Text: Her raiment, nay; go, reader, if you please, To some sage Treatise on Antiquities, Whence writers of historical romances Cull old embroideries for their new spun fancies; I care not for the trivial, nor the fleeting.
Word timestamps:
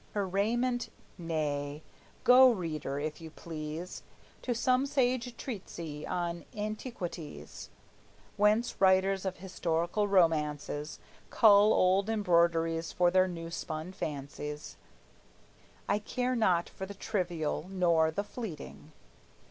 Her 0.15 0.27
raiment, 0.27 0.89
nay; 1.15 1.83
go, 2.23 2.49
reader, 2.49 2.97
if 2.99 3.21
you 3.21 3.29
please, 3.29 4.01
To 4.41 4.55
some 4.55 4.87
sage 4.87 5.37
Treatise 5.37 6.07
on 6.07 6.43
Antiquities, 6.55 7.69
Whence 8.35 8.81
writers 8.81 9.25
of 9.25 9.37
historical 9.37 10.07
romances 10.07 10.97
Cull 11.29 11.71
old 11.71 12.09
embroideries 12.09 12.91
for 12.91 13.11
their 13.11 13.27
new 13.27 13.51
spun 13.51 13.91
fancies; 13.93 14.75
I 15.87 15.99
care 15.99 16.35
not 16.35 16.67
for 16.67 16.87
the 16.87 16.95
trivial, 16.95 17.67
nor 17.69 18.09
the 18.09 18.23
fleeting. 18.23 18.93